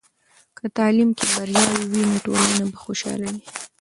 که 0.57 0.65
تعلیم 0.77 1.09
کې 1.17 1.25
بریا 1.35 1.63
وي، 1.91 2.03
نو 2.09 2.15
ټولنه 2.25 2.63
به 2.71 2.77
خوشحاله 2.85 3.25
وي. 3.33 3.41